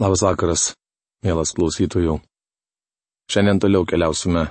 Labas 0.00 0.22
vakaras, 0.24 0.62
mielas 1.20 1.50
klausytojų. 1.52 2.14
Šiandien 3.28 3.58
toliau 3.60 3.84
keliausime 3.84 4.46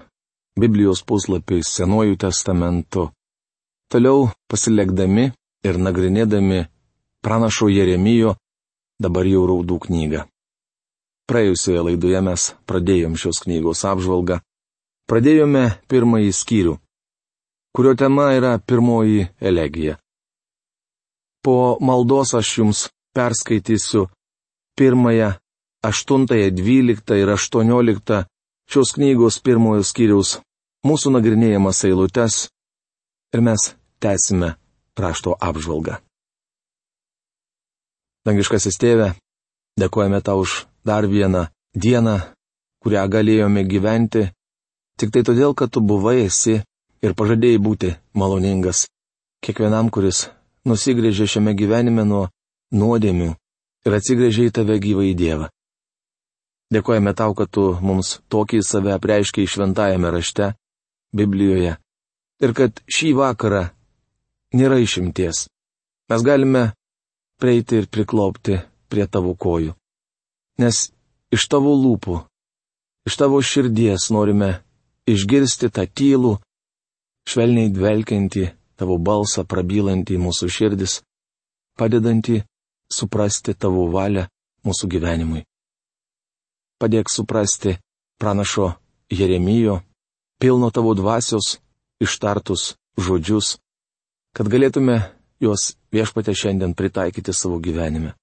Biblijos 0.61 0.99
puslapiais 1.01 1.71
Senuoju 1.73 2.19
testamentu. 2.21 3.07
Toliau 3.90 4.27
pasilegdami 4.46 5.32
ir 5.66 5.80
nagrinėdami 5.82 6.59
pranašo 7.25 7.66
Jeremijo, 7.74 8.36
dabar 9.02 9.25
jau 9.25 9.48
raudų 9.50 9.80
knygą. 9.88 10.21
Praėjusioje 11.25 11.81
laidoje 11.88 12.21
mes 12.29 12.45
pradėjom 12.70 13.18
šios 13.18 13.41
knygos 13.47 13.81
apžvalgą. 13.89 14.38
Pradėjome 15.09 15.66
pirmąjį 15.89 16.29
skyrių, 16.43 16.77
kurio 17.73 17.95
tema 17.97 18.29
yra 18.38 18.54
pirmoji 18.61 19.25
elegija. 19.41 19.97
Po 21.41 21.57
maldos 21.81 22.38
aš 22.38 22.55
jums 22.61 22.86
perskaitysiu 23.18 24.05
pirmąją, 24.80 25.30
aštuntąją, 25.89 26.48
dvyliktą 26.59 27.14
ir 27.21 27.29
aštuonioliktą 27.36 28.24
šios 28.71 28.93
knygos 28.96 29.39
pirmojo 29.46 29.83
skyriaus 29.89 30.37
mūsų 30.87 31.11
nagrinėjamas 31.15 31.83
eilutes 31.87 32.36
ir 33.34 33.42
mes 33.48 33.73
tęsime 34.04 34.54
rašto 35.04 35.36
apžvalgą. 35.50 35.98
Dangiškasis 38.28 38.78
tėve, 38.80 39.14
dėkojame 39.80 40.20
tau 40.22 40.44
už 40.44 40.66
dar 40.86 41.08
vieną 41.08 41.48
dieną, 41.73 42.16
kurią 42.84 43.04
galėjome 43.16 43.64
gyventi, 43.66 44.28
tik 45.00 45.12
tai 45.14 45.23
todėl, 45.28 45.56
kad 45.56 45.72
tu 45.72 45.82
buvai 45.82 46.28
esi 46.28 46.59
ir 47.02 47.16
pažadėjai 47.16 47.59
būti 47.64 47.94
maloningas 48.14 48.88
kiekvienam, 49.44 49.90
kuris 49.90 50.28
nusigrėžė 50.68 51.28
šiame 51.34 51.56
gyvenime 51.56 52.04
nuo 52.06 52.28
nuodėmių 52.76 53.34
ir 53.88 53.96
atsigrėžė 53.96 54.50
į 54.50 54.56
tave 54.60 54.80
gyvą 54.84 55.06
į 55.10 55.14
Dievą. 55.20 55.50
Dėkojame 56.74 57.16
tau, 57.18 57.34
kad 57.34 57.50
tu 57.50 57.72
mums 57.82 58.20
tokį 58.30 58.62
save 58.66 58.94
apreiškiai 58.94 59.50
šventajame 59.50 60.12
rašte, 60.14 60.53
Biblijoje, 61.16 61.78
ir 62.44 62.52
kad 62.53 62.81
šį 62.86 63.14
vakarą 63.18 63.64
nėra 64.53 64.78
išimties. 64.84 65.48
Mes 66.09 66.26
galime 66.26 66.72
prieiti 67.42 67.80
ir 67.81 67.90
priklopti 67.90 68.59
prie 68.90 69.08
tavo 69.09 69.34
kojų. 69.34 69.73
Nes 70.62 70.90
iš 71.34 71.48
tavo 71.50 71.73
lūpų, 71.73 72.20
iš 73.09 73.18
tavo 73.18 73.42
širdies 73.42 74.09
norime 74.14 74.59
išgirsti 75.09 75.72
tą 75.73 75.88
tylų, 75.88 76.36
švelniai 77.30 77.73
dvelkiantį 77.73 78.46
tavo 78.80 78.98
balsą 79.02 79.46
prabylantį 79.50 80.18
mūsų 80.22 80.50
širdis, 80.53 81.00
padedantį 81.80 82.44
suprasti 82.94 83.54
tavo 83.54 83.88
valią 83.94 84.28
mūsų 84.66 84.90
gyvenimui. 84.92 85.45
Padėk 86.80 87.12
suprasti 87.12 87.78
pranašo 88.20 88.73
Jeremijo, 89.12 89.80
pilno 90.40 90.70
tavo 90.72 90.94
dvasios, 90.96 91.58
ištartus 92.00 92.76
žodžius, 93.00 93.58
kad 94.36 94.48
galėtume 94.52 95.00
juos 95.44 95.73
viešpatė 95.94 96.36
šiandien 96.36 96.76
pritaikyti 96.76 97.34
savo 97.36 97.59
gyvenime. 97.64 98.14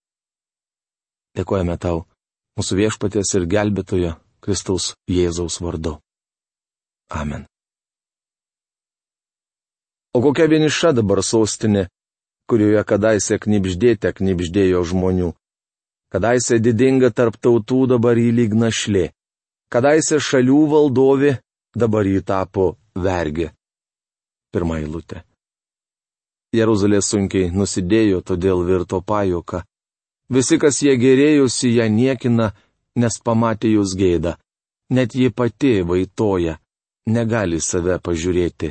Dėkojame 1.36 1.76
tau, 1.80 2.06
mūsų 2.56 2.80
viešpatės 2.80 3.34
ir 3.36 3.48
gelbėtojo 3.50 4.14
Kristaus 4.40 4.94
Jėzaus 5.10 5.60
vardu. 5.60 5.98
Amen. 7.12 7.44
O 10.16 10.22
kokia 10.24 10.46
vieniša 10.48 10.94
dabar 10.96 11.20
sostinė, 11.20 11.86
kurioje 12.50 12.82
kadaise 12.86 13.38
knipždėte 13.42 14.12
knipždėjo 14.16 14.82
žmonių. 14.90 15.32
Kadaise 16.12 16.58
didinga 16.62 17.10
tarp 17.10 17.38
tautų 17.42 17.86
dabar 17.94 18.18
jį 18.18 18.30
lyg 18.38 18.54
našlė. 18.54 19.10
Kadaise 19.72 20.20
šalių 20.22 20.60
valdovė, 20.70 21.32
dabar 21.74 22.06
jį 22.06 22.22
tapo 22.22 22.76
vergė. 22.94 23.50
Pirmą 24.54 24.78
eilutę. 24.82 25.24
Jeruzalė 26.54 27.02
sunkiai 27.02 27.50
nusidėjo, 27.50 28.22
todėl 28.22 28.62
virto 28.64 29.02
pajoka. 29.02 29.64
Visi, 30.30 30.58
kas 30.62 30.78
jie 30.82 30.94
gerėjusi, 30.98 31.74
ją 31.74 31.88
niekina, 31.90 32.52
nes 32.96 33.18
pamatė 33.22 33.74
jūs 33.74 33.94
gėdą. 33.98 34.36
Net 34.94 35.18
ji 35.18 35.32
pati 35.34 35.80
vaitoja, 35.82 36.56
negali 37.10 37.58
save 37.60 37.98
pažiūrėti 37.98 38.70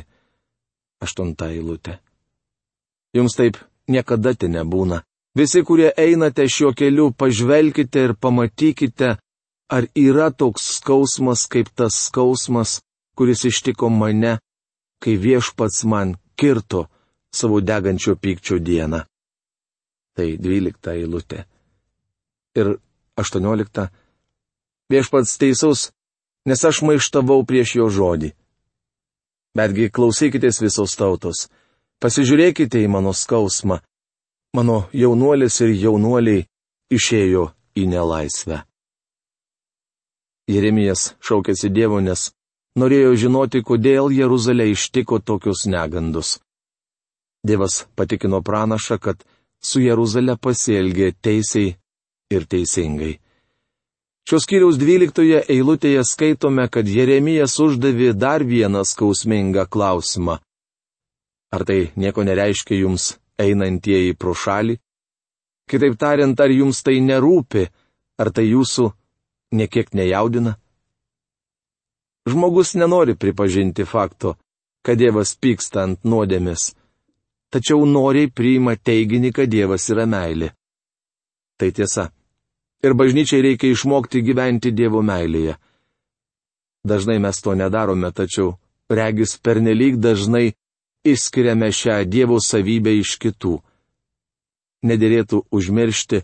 aštunta 1.04 1.52
eilutė. 1.52 2.00
Jums 3.16 3.36
taip 3.38 3.56
niekada 3.88 4.34
tai 4.36 4.50
nebūna. 4.52 5.00
Visi, 5.36 5.62
kurie 5.68 5.90
einate 5.96 6.46
šiuo 6.48 6.72
keliu, 6.76 7.10
pažvelkite 7.12 8.04
ir 8.06 8.12
pamatykite, 8.20 9.16
ar 9.76 9.88
yra 9.96 10.30
toks 10.32 10.76
skausmas 10.78 11.46
kaip 11.52 11.68
tas 11.76 11.96
skausmas, 12.06 12.80
kuris 13.16 13.44
ištiko 13.48 13.88
mane, 13.92 14.38
kai 15.02 15.16
viešpats 15.20 15.84
man 15.84 16.16
kirto 16.36 16.86
savo 17.32 17.60
degančio 17.60 18.16
pykčio 18.16 18.58
dieną. 18.58 19.02
Tai 20.16 20.28
dvylikta 20.40 20.96
eilutė. 20.96 21.44
Ir 22.56 22.78
aštuoniolikta. 23.20 23.90
Viešpats 24.92 25.36
teisus, 25.40 25.90
nes 26.48 26.64
aš 26.64 26.80
maištavau 26.86 27.44
prieš 27.44 27.76
jo 27.80 27.88
žodį. 27.92 28.32
Betgi 29.56 29.90
klausykitės 29.92 30.60
visos 30.64 30.96
tautos. 30.96 31.48
Pasižiūrėkite 32.02 32.82
į 32.84 32.88
mano 32.92 33.12
skausmą. 33.16 33.80
Mano 34.56 34.86
jaunuolis 34.92 35.60
ir 35.64 35.72
jaunuoliai 35.80 36.46
išėjo 36.92 37.50
į 37.76 37.86
nelaisvę. 37.92 38.62
Jeremijas 40.46 41.14
šaukėsi 41.24 41.72
Dievo, 41.74 41.98
nes 42.00 42.30
norėjo 42.78 43.16
žinoti, 43.22 43.62
kodėl 43.66 44.12
Jeruzalė 44.14 44.68
ištiko 44.72 45.18
tokius 45.18 45.64
negandus. 45.66 46.36
Dievas 47.46 47.86
patikino 47.96 48.42
pranašą, 48.42 48.98
kad 49.00 49.24
su 49.62 49.80
Jeruzalė 49.80 50.36
pasielgė 50.36 51.12
teisiai 51.22 51.74
ir 52.30 52.46
teisingai. 52.46 53.16
Šios 54.26 54.46
kiriaus 54.50 54.78
dvyliktoje 54.78 55.44
eilutėje 55.54 56.02
skaitome, 56.04 56.66
kad 56.68 56.88
Jeremijas 56.90 57.60
uždavė 57.62 58.12
dar 58.12 58.42
vieną 58.42 58.82
skausmingą 58.84 59.66
klausimą. 59.70 60.40
Ar 61.54 61.64
tai 61.64 61.92
nieko 61.96 62.24
nereiškia 62.26 62.80
jums 62.82 63.16
einantieji 63.38 64.16
pro 64.18 64.34
šalį? 64.34 64.78
Kitaip 65.70 65.98
tariant, 65.98 66.38
ar 66.40 66.50
jums 66.50 66.82
tai 66.82 66.98
nerūpi, 67.02 67.66
ar 68.22 68.30
tai 68.30 68.46
jūsų 68.48 68.86
niekiek 69.58 69.92
nejaudina? 69.94 70.56
Žmogus 72.26 72.74
nenori 72.74 73.14
pripažinti 73.14 73.86
fakto, 73.86 74.34
kad 74.82 74.98
Dievas 74.98 75.34
pyksta 75.38 75.84
ant 75.86 76.02
nuodėmės, 76.02 76.72
tačiau 77.50 77.86
noriai 77.86 78.30
priima 78.30 78.74
teiginį, 78.76 79.32
kad 79.34 79.50
Dievas 79.50 79.86
yra 79.90 80.06
meilė. 80.10 80.52
Tai 81.58 81.70
tiesa 81.70 82.10
ir 82.86 82.94
bažnyčiai 82.94 83.42
reikia 83.42 83.72
išmokti 83.74 84.22
gyventi 84.22 84.72
Dievo 84.74 85.02
meilėje. 85.02 85.56
Dažnai 86.86 87.18
mes 87.18 87.40
to 87.42 87.54
nedarome, 87.58 88.12
tačiau, 88.14 88.54
regis, 88.90 89.34
pernelyg 89.42 89.98
dažnai 89.98 90.54
išskiriame 91.12 91.70
šią 91.72 92.02
Dievo 92.10 92.38
savybę 92.42 92.92
iš 93.00 93.16
kitų. 93.22 93.54
Nedėlėtų 94.86 95.42
užmiršti, 95.56 96.22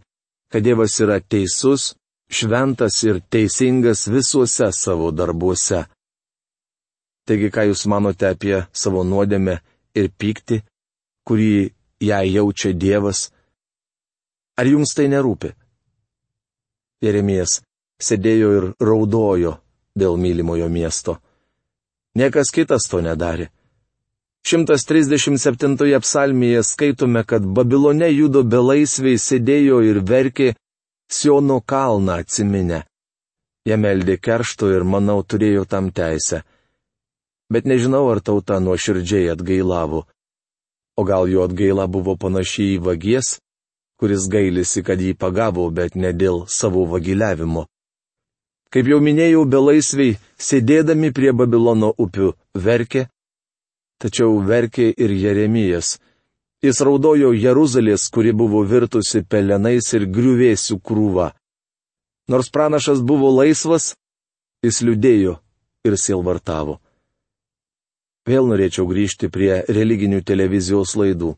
kad 0.52 0.64
Dievas 0.66 0.98
yra 1.00 1.18
teisus, 1.20 1.94
šventas 2.28 2.98
ir 3.08 3.20
teisingas 3.32 4.06
visuose 4.12 4.70
savo 4.72 5.10
darbuose. 5.10 5.86
Taigi, 7.26 7.48
ką 7.54 7.68
Jūs 7.70 7.86
manote 7.86 8.26
apie 8.28 8.64
savo 8.72 9.04
nuodėmę 9.06 9.60
ir 9.94 10.10
pyktį, 10.18 10.62
kurį 11.26 11.70
ją 12.02 12.20
jaučia 12.26 12.72
Dievas? 12.74 13.30
Ar 14.58 14.66
Jums 14.66 14.94
tai 14.96 15.06
nerūpi? 15.12 15.52
Jeremijas 17.02 17.60
sėdėjo 18.02 18.48
ir 18.58 18.66
raudojo 18.82 19.56
dėl 19.98 20.18
mylimojo 20.18 20.68
miesto. 20.68 21.18
Niekas 22.18 22.52
kitas 22.52 22.86
to 22.90 23.00
nedarė. 23.00 23.48
137 24.42 26.00
psalmėje 26.02 26.62
skaitome, 26.66 27.22
kad 27.24 27.44
Babilone 27.46 28.08
judo 28.10 28.42
belaisviai 28.42 29.18
sėdėjo 29.18 29.82
ir 29.86 30.02
verkė 30.02 30.54
Siono 31.12 31.60
kalną 31.60 32.18
atsiminę. 32.24 32.82
Jie 33.68 33.76
meldė 33.78 34.16
keršto 34.18 34.72
ir, 34.72 34.82
manau, 34.82 35.20
turėjo 35.22 35.66
tam 35.68 35.92
teisę. 35.94 36.40
Bet 37.52 37.68
nežinau, 37.68 38.08
ar 38.10 38.22
tauta 38.24 38.58
nuoširdžiai 38.64 39.28
atgailavo. 39.36 40.06
O 40.98 41.04
gal 41.04 41.28
jų 41.30 41.44
atgaila 41.44 41.86
buvo 41.86 42.16
panašiai 42.16 42.78
į 42.78 42.82
vagies, 42.88 43.36
kuris 44.00 44.26
gailisi, 44.32 44.82
kad 44.82 44.98
jį 44.98 45.14
pagavo, 45.14 45.68
bet 45.70 45.94
ne 45.94 46.10
dėl 46.16 46.46
savo 46.48 46.82
vagiliavimo. 46.90 47.68
Kaip 48.72 48.88
jau 48.88 48.98
minėjau, 49.04 49.44
belaisviai, 49.44 50.16
sėdėdami 50.40 51.12
prie 51.12 51.30
Babilono 51.36 51.92
upių, 52.00 52.32
verkė, 52.56 53.06
tačiau 54.02 54.40
verkė 54.42 54.90
ir 54.98 55.14
Jeremijas. 55.14 55.98
Jis 56.62 56.80
raudojo 56.86 57.32
Jeruzalės, 57.34 58.08
kuri 58.14 58.32
buvo 58.34 58.62
virtusi 58.66 59.22
pelenais 59.22 59.88
ir 59.94 60.06
griuvėsių 60.06 60.78
krūva. 60.78 61.32
Nors 62.30 62.50
pranašas 62.54 63.02
buvo 63.02 63.30
laisvas, 63.34 63.94
jis 64.62 64.82
liūdėjo 64.86 65.36
ir 65.86 65.98
silvartavo. 65.98 66.78
Vėl 68.26 68.46
norėčiau 68.46 68.86
grįžti 68.86 69.30
prie 69.34 69.64
religinių 69.66 70.22
televizijos 70.22 70.94
laidų. 70.94 71.34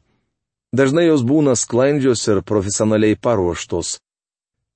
Dažnai 0.77 1.07
jos 1.07 1.23
būna 1.25 1.55
sklandžios 1.57 2.27
ir 2.29 2.43
profesionaliai 2.45 3.17
paruoštos. 3.17 3.97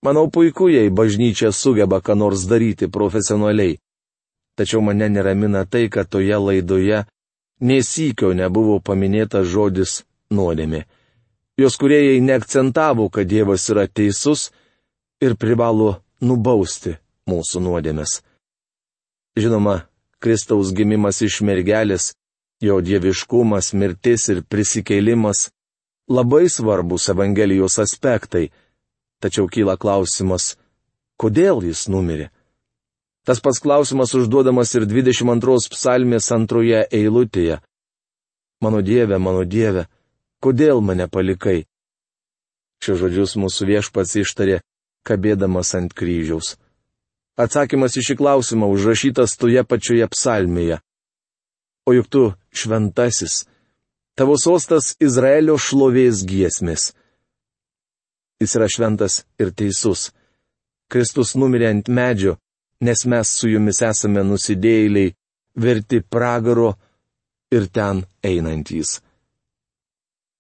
Manau 0.07 0.31
puiku, 0.31 0.71
jei 0.71 0.89
bažnyčia 0.89 1.53
sugeba 1.53 2.01
ką 2.01 2.17
nors 2.17 2.47
daryti 2.49 2.89
profesionaliai. 2.89 3.77
Tačiau 4.57 4.81
mane 4.81 5.09
neramina 5.11 5.67
tai, 5.67 5.89
kad 5.93 6.09
toje 6.09 6.39
laidoje 6.39 7.05
nesykio 7.61 8.33
nebuvo 8.35 8.79
paminėtas 8.81 9.49
žodis 9.51 10.03
nuodėmė. 10.31 10.85
Jos 11.59 11.77
kuriejai 11.81 12.21
neakcentavo, 12.23 13.09
kad 13.11 13.27
Dievas 13.27 13.67
yra 13.73 13.89
teisus 13.91 14.51
ir 15.21 15.35
privalo 15.35 15.99
nubausti 16.23 16.95
mūsų 17.29 17.63
nuodėmes. 17.65 18.21
Žinoma, 19.39 19.89
Kristaus 20.23 20.71
gimimas 20.75 21.21
iš 21.23 21.41
mergelės, 21.47 22.13
jo 22.63 22.81
dieviškumas, 22.83 23.73
mirtis 23.75 24.29
ir 24.33 24.43
prisikėlimas- 24.43 25.51
labai 26.17 26.49
svarbus 26.49 27.09
Evangelijos 27.09 27.79
aspektai, 27.79 28.51
tačiau 29.21 29.47
kyla 29.47 29.77
klausimas, 29.77 30.57
kodėl 31.19 31.63
jis 31.63 31.89
numirė. 31.89 32.31
Tas 33.29 33.43
pats 33.45 33.61
klausimas 33.61 34.15
užduodamas 34.17 34.71
ir 34.79 34.87
22 34.89 35.69
psalmės 35.75 36.31
antroje 36.33 36.79
eilutėje. 36.89 37.59
Mano 38.65 38.81
Dieve, 38.81 39.19
mano 39.21 39.43
Dieve, 39.45 39.83
kodėl 40.41 40.81
mane 40.81 41.11
palikai? 41.13 41.67
Šios 42.81 43.03
žodžius 43.03 43.37
mūsų 43.37 43.69
viešpats 43.69 44.17
ištarė, 44.23 44.63
kabėdamas 45.05 45.75
ant 45.77 45.93
kryžiaus. 45.93 46.55
Atsakymas 47.37 48.01
į 48.01 48.07
šį 48.09 48.19
klausimą 48.23 48.73
užrašytas 48.73 49.37
toje 49.37 49.61
pačioje 49.61 50.09
psalmėje. 50.09 50.81
O 51.85 51.93
juk 51.93 52.09
tu 52.09 52.25
šventasis, 52.57 53.45
tavo 54.17 54.41
sostas 54.41 54.95
Izraelio 55.05 55.61
šlovės 55.61 56.25
giesmės. 56.25 56.95
Jis 58.41 58.57
yra 58.57 58.73
šventas 58.73 59.23
ir 59.37 59.53
teisus. 59.53 60.15
Kristus 60.89 61.37
numirė 61.37 61.75
ant 61.77 61.93
medžio, 61.93 62.39
nes 62.81 63.05
mes 63.11 63.29
su 63.29 63.51
jumis 63.51 63.83
esame 63.83 64.23
nusidėjėliai, 64.27 65.15
verti 65.59 66.01
pragaro 66.03 66.73
ir 67.51 67.67
ten 67.75 68.05
einantys. 68.23 68.99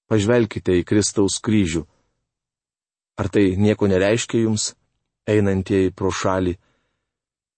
Pažvelkite 0.09 0.79
į 0.79 0.87
Kristaus 0.89 1.39
kryžių. 1.45 1.85
Ar 3.19 3.29
tai 3.29 3.59
nieko 3.59 3.89
nereiškia 3.91 4.45
jums, 4.47 4.73
einantieji 5.29 5.93
pro 5.93 6.13
šalį? 6.15 6.55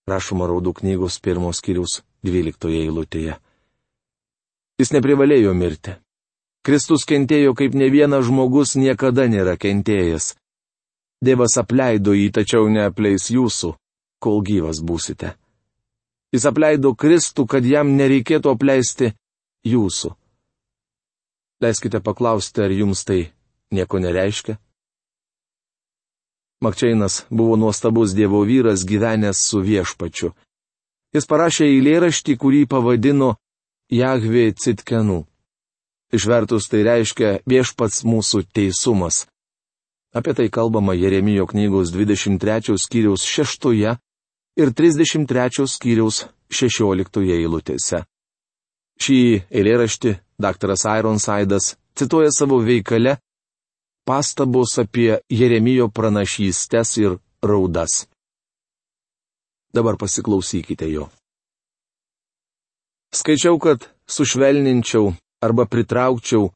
Rašoma 0.08 0.48
raudų 0.50 0.72
knygos 0.80 1.20
pirmos 1.22 1.60
kiriaus 1.62 2.00
dvyliktoje 2.26 2.80
eilutėje. 2.86 3.36
Jis 4.80 4.94
neprivalėjo 4.96 5.52
mirti. 5.54 5.94
Kristus 6.64 7.06
kentėjo 7.08 7.52
kaip 7.56 7.76
ne 7.76 7.88
vienas 7.92 8.26
žmogus 8.28 8.74
niekada 8.76 9.26
nėra 9.28 9.56
kentėjęs. 9.60 10.34
Dievas 11.24 11.56
apleido 11.60 12.16
jį, 12.16 12.30
tačiau 12.32 12.68
neapleis 12.72 13.28
jūsų, 13.32 13.74
kol 14.20 14.43
gyvas 14.46 14.82
būsite. 14.84 15.34
Jis 16.31 16.46
apleido 16.46 16.94
Kristų, 16.94 17.46
kad 17.50 17.67
jam 17.67 17.96
nereikėtų 17.99 18.52
apleisti 18.55 19.14
jūsų. 19.67 20.12
Leiskite 21.61 22.00
paklausti, 22.00 22.62
ar 22.62 22.72
jums 22.72 23.02
tai 23.05 23.32
nieko 23.75 23.99
nereiškia? 24.00 24.56
Makčiainas 26.61 27.25
buvo 27.31 27.56
nuostabus 27.56 28.14
Dievo 28.14 28.44
vyras 28.44 28.84
gyvenęs 28.84 29.40
su 29.49 29.61
viešpačiu. 29.64 30.34
Jis 31.16 31.26
parašė 31.26 31.66
eilėraštį, 31.66 32.37
kurį 32.37 32.66
pavadino 32.70 33.34
Jahvė 33.90 34.52
Citkenu. 34.55 35.25
Išvertus 36.12 36.69
tai 36.70 36.84
reiškia 36.87 37.40
viešpats 37.49 38.05
mūsų 38.05 38.44
teisumas. 38.55 39.25
Apie 40.14 40.34
tai 40.34 40.49
kalbama 40.50 40.94
Jeremijo 40.94 41.46
knygos 41.46 41.93
23 41.94 42.76
skyriaus 42.78 43.25
6 43.25 43.66
ir 44.56 44.73
33 44.75 45.67
skyriaus 45.69 46.25
16 46.50 47.23
eilutėse. 47.37 48.05
Šį 49.00 49.20
eilėraštį 49.49 50.17
Dr. 50.41 50.75
Ironsaidas 50.99 51.76
cituoja 51.97 52.32
savo 52.35 52.58
veikale 52.64 53.19
pastabos 54.05 54.76
apie 54.82 55.20
Jeremijo 55.31 55.88
pranašystės 55.88 56.97
ir 57.00 57.17
raudas. 57.43 58.06
Dabar 59.73 59.97
pasiklausykite 59.97 60.88
jo. 60.91 61.08
Skaičiau, 63.14 63.58
kad 63.58 63.87
sušvelninčiau 64.06 65.14
arba 65.43 65.67
pritraukčiau 65.67 66.50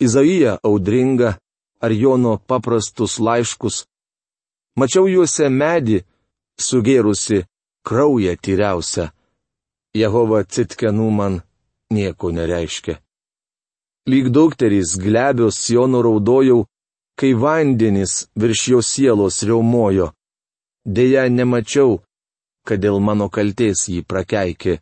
Izaiją 0.00 0.56
audringą 0.64 1.34
ar 1.80 1.92
Jono 1.92 2.38
paprastus 2.48 3.18
laiškus. 3.20 3.84
Mačiau 4.80 5.08
juose 5.10 5.48
medį, 5.52 6.00
sugėrusi 6.60 7.44
kraują 7.86 8.34
tyriausią. 8.44 9.08
Jehova 9.94 10.44
citkenų 10.44 11.08
man 11.10 11.40
nieko 11.90 12.30
nereiškia. 12.30 13.00
Lyg 14.10 14.30
dukterys 14.34 14.94
glebios 14.98 15.58
Siono 15.58 16.02
raudojau, 16.02 16.66
kai 17.18 17.32
vandenys 17.34 18.28
virš 18.40 18.60
jo 18.72 18.80
sielos 18.82 19.42
riaumojo. 19.42 20.12
Deja, 20.86 21.26
nemačiau, 21.28 22.00
kad 22.66 22.80
dėl 22.80 23.00
mano 23.00 23.28
kalties 23.28 23.88
jį 23.92 24.00
prakeikė. 24.10 24.78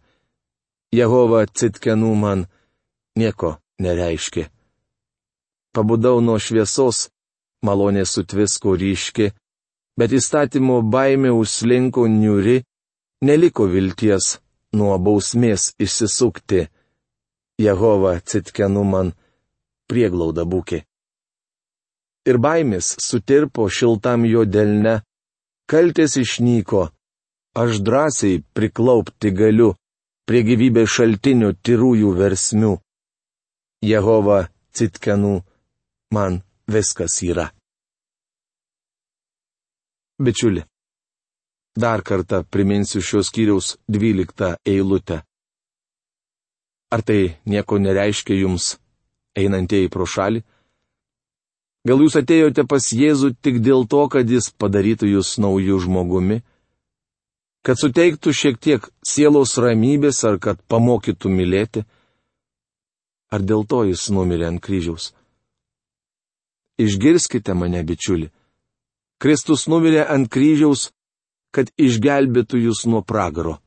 Jehova 0.94 1.40
citkenų 1.46 2.12
man 2.14 2.46
nieko 3.18 3.56
nereiškia. 3.82 4.46
Pabudau 5.74 6.22
nuo 6.24 6.38
šviesos, 6.38 7.08
malonė 7.66 8.04
sutvisko 8.06 8.76
ryški, 8.78 9.32
bet 9.98 10.14
įstatymo 10.14 10.80
baimė 10.94 11.32
užslinko 11.34 12.06
niuri, 12.10 12.62
neliko 13.28 13.66
vilties 13.66 14.36
nuo 14.78 14.98
bausmės 14.98 15.72
išsisukti. 15.82 16.68
Jehova 17.58 18.12
citkenu 18.22 18.84
man 18.86 19.10
prieglauda 19.90 20.44
būki. 20.46 20.84
Ir 22.28 22.38
baimės 22.38 22.92
sutirpo 23.02 23.66
šiltam 23.72 24.26
jo 24.28 24.44
delne, 24.44 25.00
kaltės 25.70 26.14
išnyko, 26.22 26.84
aš 27.58 27.80
drąsiai 27.82 28.42
priklaupti 28.54 29.32
galiu 29.34 29.72
prie 30.28 30.44
gyvybės 30.46 30.92
šaltinių 30.94 31.54
tirųjų 31.64 32.14
versmių. 32.20 32.74
Jehova 33.82 34.44
citkenu 34.76 35.38
man 36.14 36.42
viskas 36.68 37.22
yra. 37.24 37.48
Bičiuli. 40.18 40.62
Dar 41.78 42.02
kartą 42.02 42.42
priminsiu 42.50 43.00
šios 43.02 43.28
kiriaus 43.30 43.76
dvyliktą 43.86 44.56
eilutę. 44.66 45.20
Ar 46.90 47.02
tai 47.06 47.36
nieko 47.46 47.78
nereiškia 47.78 48.34
jums, 48.40 48.78
einantieji 49.38 49.90
pro 49.94 50.06
šalį? 50.14 50.40
Gal 51.86 52.02
jūs 52.02 52.16
atėjote 52.18 52.64
pas 52.66 52.88
Jėzų 52.90 53.30
tik 53.44 53.60
dėl 53.62 53.86
to, 53.86 54.00
kad 54.10 54.26
jis 54.26 54.50
padarytų 54.58 55.12
jūs 55.12 55.36
naujų 55.38 55.78
žmogumi? 55.86 56.40
Kad 57.62 57.78
suteiktų 57.78 58.34
šiek 58.34 58.58
tiek 58.58 58.88
sielos 59.06 59.54
ramybės 59.62 60.24
ar 60.26 60.40
kad 60.42 60.58
pamokytų 60.66 61.30
mylėti? 61.30 61.84
Ar 63.30 63.44
dėl 63.44 63.62
to 63.70 63.84
jis 63.86 64.08
numirė 64.10 64.48
ant 64.50 64.64
kryžiaus? 64.64 65.12
Išgirskite 66.82 67.54
mane, 67.54 67.84
bičiuli. 67.86 68.32
Kristus 69.18 69.66
numirė 69.66 70.04
ant 70.06 70.28
kryžiaus, 70.30 70.90
kad 71.50 71.70
išgelbėtų 71.74 72.60
jūs 72.68 72.84
nuo 72.86 73.02
pragaro. 73.02 73.58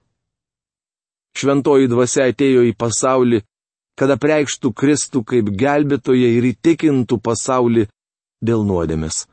Šventoji 1.36 1.89
dvasia 1.91 2.29
atėjo 2.31 2.63
į 2.67 2.75
pasaulį, 2.79 3.41
kad 4.00 4.12
apreikštų 4.15 4.72
Kristų 4.75 5.24
kaip 5.27 5.51
gelbėtoje 5.55 6.29
ir 6.38 6.48
įtikintų 6.53 7.20
pasaulį 7.24 7.88
dėl 8.43 8.63
nuodėmės. 8.67 9.25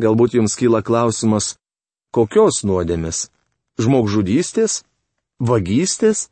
Galbūt 0.00 0.38
jums 0.38 0.54
kyla 0.56 0.80
klausimas, 0.86 1.56
kokios 2.14 2.62
nuodėmės? 2.64 3.28
Žmogžudystės? 3.80 4.82
Vagystės? 5.40 6.28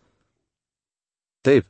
Taip. 1.44 1.66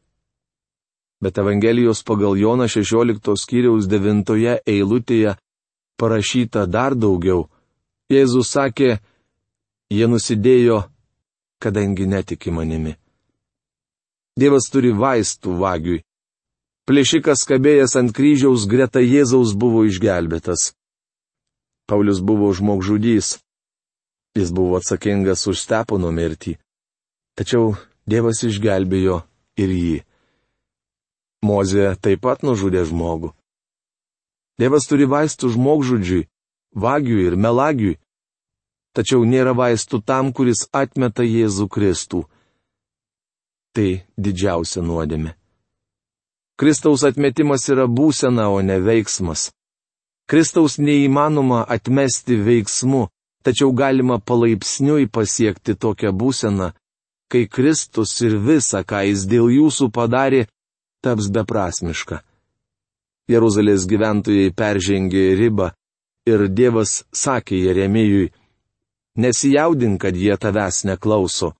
Bet 1.22 1.38
Evangelijos 1.38 2.04
pagal 2.06 2.38
Joną 2.38 2.68
16 2.70 3.34
skyriaus 3.42 3.88
9 3.90 4.60
eilutėje 4.66 5.34
parašyta 5.98 6.66
dar 6.66 6.94
daugiau. 6.94 7.48
Jėzus 8.08 8.54
sakė, 8.54 8.96
jie 9.92 10.06
nusidėjo 10.08 10.86
kadangi 11.58 12.06
netiki 12.06 12.50
manimi. 12.50 12.94
Dievas 14.38 14.70
turi 14.70 14.92
vaistų 14.94 15.56
vagiui. 15.58 16.04
Plėšikas 16.88 17.42
kabėjęs 17.48 17.96
ant 18.00 18.14
kryžiaus 18.16 18.64
greta 18.70 19.02
Jėzaus 19.02 19.52
buvo 19.58 19.82
išgelbėtas. 19.84 20.72
Paulius 21.90 22.22
buvo 22.24 22.48
žmogžudys. 22.54 23.36
Jis 24.38 24.52
buvo 24.54 24.78
atsakingas 24.78 25.44
už 25.50 25.58
Stepono 25.58 26.12
mirtį. 26.14 26.54
Tačiau 27.36 27.74
Dievas 28.08 28.40
išgelbėjo 28.46 29.18
ir 29.60 29.74
jį. 29.74 29.98
Mozė 31.44 31.90
taip 32.00 32.22
pat 32.24 32.46
nužudė 32.46 32.86
žmogų. 32.88 33.34
Dievas 34.58 34.88
turi 34.90 35.06
vaistų 35.06 35.52
žmogžudžiui, 35.54 36.26
vagiui 36.74 37.26
ir 37.30 37.36
melagiui. 37.38 37.98
Tačiau 38.96 39.22
nėra 39.22 39.52
vaistų 39.54 40.00
tam, 40.02 40.32
kuris 40.34 40.66
atmeta 40.74 41.22
Jėzų 41.22 41.68
Kristų. 41.70 42.24
Tai 43.76 43.90
didžiausia 44.18 44.82
nuodėmė. 44.82 45.36
Kristaus 46.58 47.04
atmetimas 47.06 47.68
yra 47.70 47.86
būsena, 47.86 48.48
o 48.50 48.58
ne 48.66 48.80
veiksmas. 48.82 49.52
Kristaus 50.28 50.74
neįmanoma 50.82 51.62
atmesti 51.62 52.34
veiksmu, 52.42 53.06
tačiau 53.46 53.70
galima 53.72 54.18
palaipsniui 54.18 55.06
pasiekti 55.06 55.76
tokią 55.78 56.10
būseną, 56.10 56.72
kai 57.30 57.46
Kristus 57.46 58.16
ir 58.26 58.34
visa, 58.42 58.82
ką 58.82 59.04
jis 59.06 59.28
dėl 59.30 59.52
jūsų 59.54 59.92
padarė, 59.94 60.48
taps 61.04 61.30
beprasmiška. 61.30 62.24
Jeruzalės 63.28 63.84
gyventojai 63.88 64.52
peržengė 64.56 65.24
ribą 65.36 65.72
ir 66.28 66.46
Dievas 66.48 67.02
sakė 67.12 67.58
Jeremijui, 67.66 68.30
nesijaudink, 69.20 70.00
kad 70.00 70.16
jie 70.16 70.36
tavęs 70.36 70.84
neklauso. 70.88 71.52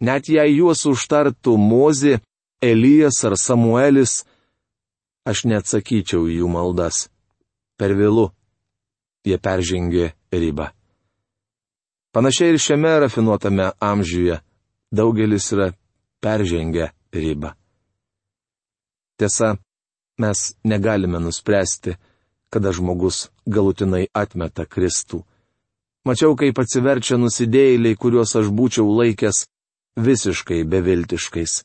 Net 0.00 0.30
jei 0.32 0.56
juos 0.56 0.86
užtartų 0.88 1.56
Mozė, 1.60 2.18
Elijas 2.60 3.22
ar 3.24 3.36
Samuelis, 3.36 4.24
aš 5.28 5.44
neatsakyčiau 5.48 6.26
į 6.28 6.40
jų 6.40 6.50
maldas. 6.52 7.08
Per 7.78 7.94
vėlu. 7.96 8.30
Jie 9.24 9.36
peržengė 9.36 10.12
ribą. 10.32 10.70
Panašiai 12.12 12.54
ir 12.54 12.58
šiame 12.58 12.92
rafinuotame 13.04 13.70
amžiuje 13.78 14.40
daugelis 14.92 15.52
yra 15.54 15.68
peržengę 16.24 16.90
ribą. 17.12 17.52
Tiesa, 19.20 19.58
mes 20.22 20.52
negalime 20.64 21.20
nuspręsti, 21.22 21.96
kada 22.52 22.72
žmogus 22.76 23.28
galutinai 23.46 24.06
atmeta 24.14 24.66
Kristų. 24.66 25.22
Mačiau, 26.06 26.36
kaip 26.36 26.58
atsiverčia 26.62 27.18
nusidėjėliai, 27.20 27.98
kuriuos 28.00 28.36
aš 28.40 28.52
būčiau 28.52 28.86
laikęs 29.00 29.44
visiškai 30.00 30.62
beviltiškais. 30.64 31.60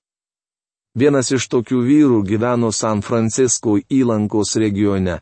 Vienas 0.95 1.31
iš 1.35 1.47
tokių 1.51 1.79
vyrų 1.89 2.19
gyveno 2.27 2.71
San 2.71 3.03
Francisko 3.03 3.77
įlankos 3.91 4.55
regione. 4.59 5.19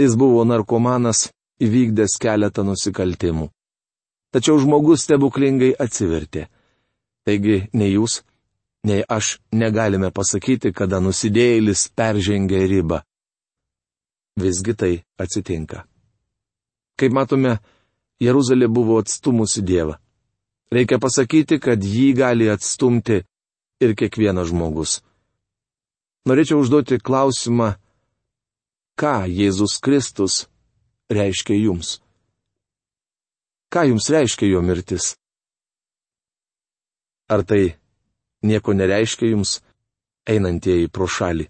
Jis 0.00 0.16
buvo 0.20 0.44
narkomanas, 0.44 1.28
įvykdęs 1.60 2.18
keletą 2.20 2.64
nusikaltimų 2.68 3.50
tačiau 4.36 4.58
žmogus 4.60 5.06
stebuklingai 5.06 5.72
atsivertė. 5.80 6.42
Taigi, 7.24 7.62
nei 7.72 7.94
jūs, 7.94 8.20
nei 8.20 8.35
aš 9.08 9.38
negalime 9.52 10.12
pasakyti, 10.14 10.70
kada 10.72 11.00
nusidėjėlis 11.02 11.88
peržengė 11.98 12.62
ribą. 12.70 13.02
Visgi 14.38 14.74
tai 14.78 14.92
atsitinka. 15.18 15.82
Kaip 16.96 17.12
matome, 17.12 17.58
Jeruzalė 18.22 18.68
buvo 18.72 19.00
atstumusi 19.02 19.64
Dievą. 19.66 19.96
Reikia 20.72 20.98
pasakyti, 21.02 21.58
kad 21.60 21.82
jį 21.82 22.12
gali 22.16 22.48
atstumti 22.52 23.20
ir 23.82 23.94
kiekvienas 23.98 24.50
žmogus. 24.50 25.00
Norėčiau 26.26 26.62
užduoti 26.62 26.98
klausimą, 26.98 27.74
ką 28.98 29.26
Jėzus 29.30 29.76
Kristus 29.84 30.46
reiškia 31.12 31.58
jums. 31.58 31.98
Ką 33.70 33.84
jums 33.90 34.08
reiškia 34.10 34.48
jo 34.50 34.62
mirtis? 34.62 35.14
Ar 37.30 37.42
tai 37.42 37.76
nieko 38.42 38.74
nereiškia 38.74 39.30
jums, 39.32 39.60
einantieji 40.28 40.88
pro 40.88 41.06
šalį? 41.06 41.48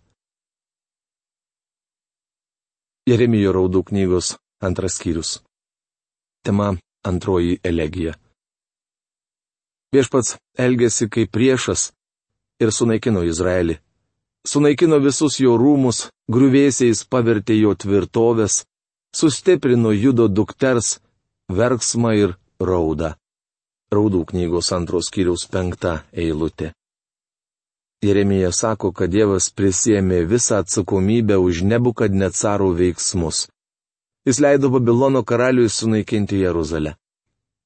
Jeremijo 3.06 3.52
raudų 3.54 3.84
knygos 3.90 4.34
antras 4.60 4.98
skyrius. 4.98 5.40
Tema 6.42 6.72
antroji 7.06 7.58
elegija. 7.62 8.16
Viešpats 9.94 10.36
elgėsi 10.58 11.06
kaip 11.08 11.30
priešas 11.30 11.90
ir 12.60 12.72
sunaikino 12.74 13.22
Izraelį. 13.26 13.78
Sunaikino 14.46 14.98
visus 15.02 15.38
jo 15.42 15.56
rūmus, 15.58 16.06
grūvėsiais 16.30 17.02
pavertė 17.10 17.56
jo 17.58 17.74
tvirtovės, 17.74 18.64
sustiprino 19.14 19.90
judo 19.94 20.28
dukters, 20.28 20.98
verksmą 21.50 22.12
ir 22.14 22.34
raudą. 22.60 23.14
Raudų 23.94 24.24
knygos 24.32 24.72
antros 24.74 25.12
kiriaus 25.14 25.44
penkta 25.46 26.00
eilutė. 26.10 26.72
Jeremija 28.02 28.50
sako, 28.52 28.90
kad 28.92 29.10
Dievas 29.10 29.46
prisėmė 29.54 30.24
visą 30.26 30.58
atsakomybę 30.62 31.38
už 31.38 31.62
nebukad 31.62 32.12
necarų 32.12 32.72
veiksmus. 32.80 33.46
Jis 34.26 34.40
leido 34.42 34.70
Babilono 34.74 35.22
karaliui 35.22 35.70
sunaikinti 35.70 36.42
Jeruzalę. 36.42 36.96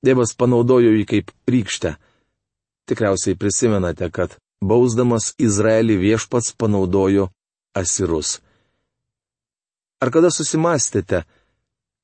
Dievas 0.04 0.36
panaudojo 0.36 0.92
jį 0.92 1.06
kaip 1.08 1.32
rykštę. 1.48 1.96
Tikriausiai 2.88 3.36
prisimenate, 3.40 4.10
kad 4.12 4.36
bausdamas 4.60 5.32
Izraelį 5.40 5.96
viešpats 6.04 6.52
panaudojo 6.52 7.30
asirus. 7.72 8.38
Ar 10.00 10.12
kada 10.12 10.30
susimastėte, 10.32 11.24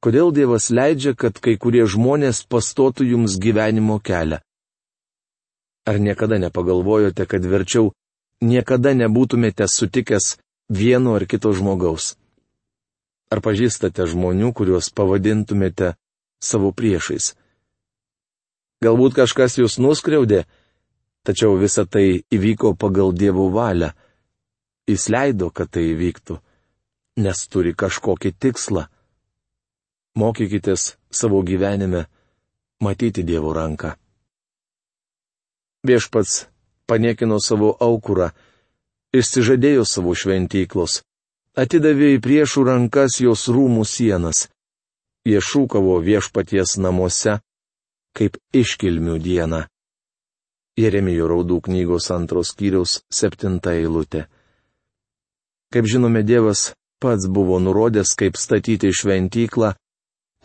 Kodėl 0.05 0.33
Dievas 0.35 0.69
leidžia, 0.71 1.15
kad 1.17 1.39
kai 1.41 1.57
kurie 1.57 1.87
žmonės 1.89 2.45
pastotų 2.47 3.07
jums 3.13 3.39
gyvenimo 3.41 3.97
kelią? 3.99 4.43
Ar 5.87 5.99
niekada 6.03 6.39
nepagalvojote, 6.43 7.25
kad 7.31 7.47
verčiau 7.47 7.93
niekada 8.43 8.93
nebūtumėte 8.93 9.69
sutikęs 9.71 10.37
vieno 10.69 11.15
ar 11.17 11.25
kito 11.31 11.53
žmogaus? 11.55 12.17
Ar 13.31 13.41
pažįstate 13.43 14.07
žmonių, 14.07 14.53
kuriuos 14.53 14.91
pavadintumėte 14.95 15.95
savo 16.43 16.73
priešais? 16.77 17.35
Galbūt 18.85 19.17
kažkas 19.17 19.57
jūs 19.59 19.79
nuskriaudė, 19.81 20.45
tačiau 21.25 21.57
visa 21.57 21.87
tai 21.89 22.23
įvyko 22.31 22.75
pagal 22.77 23.15
Dievo 23.17 23.49
valią. 23.51 23.95
Jis 24.87 25.09
leido, 25.11 25.49
kad 25.51 25.73
tai 25.73 25.89
įvyktų, 25.95 26.37
nes 27.25 27.41
turi 27.51 27.73
kažkokį 27.75 28.35
tikslą. 28.39 28.85
Mokykitės 30.17 30.97
savo 31.13 31.43
gyvenime 31.45 32.07
matyti 32.81 33.25
Dievo 33.25 33.53
ranką. 33.53 33.93
Viešpats 35.87 36.47
paniekino 36.89 37.37
savo 37.43 37.75
aukurą, 37.81 38.31
išsižadėjo 39.13 39.85
savo 39.85 40.15
šventyklos, 40.17 41.03
atidavė 41.57 42.15
į 42.17 42.23
priešų 42.25 42.65
rankas 42.71 43.21
jos 43.21 43.47
rūmų 43.53 43.85
sienas. 43.85 44.47
Jie 45.27 45.41
šūkavo 45.43 45.99
viešpaties 46.07 46.77
namuose, 46.81 47.41
kaip 48.17 48.39
iškilmių 48.55 49.19
dieną. 49.21 49.65
Jeremijo 50.81 51.29
raudų 51.29 51.61
knygos 51.67 52.11
antros 52.15 52.53
kiriaus 52.57 53.01
septinta 53.13 53.73
eilutė. 53.77 54.27
Kaip 55.73 55.89
žinome, 55.91 56.23
Dievas 56.23 56.71
pats 57.03 57.27
buvo 57.29 57.59
nurodęs, 57.61 58.13
kaip 58.17 58.37
statyti 58.41 58.93
šventyklą 58.95 59.75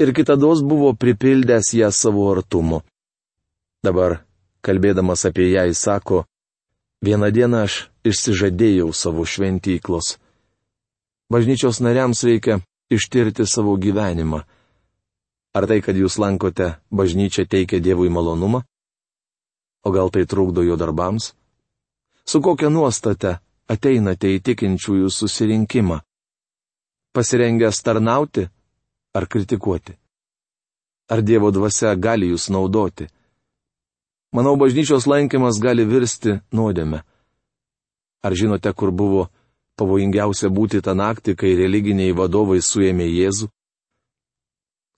ir 0.01 0.13
kitados 0.17 0.63
buvo 0.65 0.93
pripildęs 0.93 1.73
ją 1.77 1.91
savo 1.91 2.25
artumu. 2.31 2.81
Dabar, 3.85 4.21
kalbėdamas 4.65 5.25
apie 5.29 5.51
ją, 5.51 5.65
jis 5.69 5.81
sako, 5.87 6.23
vieną 7.05 7.31
dieną 7.33 7.63
aš 7.65 7.73
išsižadėjau 8.05 8.89
savo 8.93 9.25
šventyklos. 9.25 10.17
Bažnyčios 11.31 11.79
nariams 11.85 12.23
reikia 12.27 12.59
ištirti 12.91 13.45
savo 13.47 13.77
gyvenimą. 13.77 14.41
Ar 15.55 15.67
tai, 15.67 15.81
kad 15.83 15.95
jūs 15.95 16.15
lankote 16.19 16.77
bažnyčią, 16.91 17.47
teikia 17.47 17.81
Dievui 17.83 18.09
malonumą? 18.09 18.63
O 19.83 19.91
gal 19.91 20.11
tai 20.13 20.25
trukdo 20.25 20.63
jo 20.63 20.77
darbams? 20.77 21.33
Su 22.25 22.39
kokia 22.41 22.69
nuostata 22.69 23.39
ateinate 23.67 24.31
į 24.35 24.39
tikinčiųjų 24.45 25.09
susirinkimą? 25.11 25.97
Pasirengęs 27.11 27.81
tarnauti 27.83 28.47
ar 29.13 29.27
kritikuoti? 29.27 29.97
Ar 31.11 31.21
Dievo 31.21 31.51
dvasia 31.51 31.95
gali 31.95 32.31
jūs 32.31 32.49
naudoti? 32.53 33.09
Manau, 34.31 34.55
bažnyčios 34.55 35.07
lankymas 35.11 35.59
gali 35.59 35.83
virsti 35.83 36.37
nuodėme. 36.55 37.01
Ar 38.23 38.31
žinote, 38.37 38.71
kur 38.71 38.91
buvo 38.95 39.27
pavojingiausia 39.75 40.47
būti 40.47 40.79
tą 40.85 40.95
naktį, 40.95 41.35
kai 41.35 41.57
religiniai 41.59 42.15
vadovai 42.15 42.61
suėmė 42.63 43.09
Jėzų? 43.09 43.49